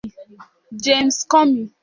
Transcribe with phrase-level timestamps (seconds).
[0.83, 1.69] James Comey